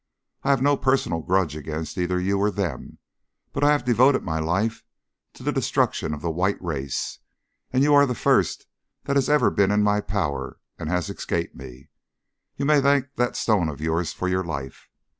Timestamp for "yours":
13.79-14.11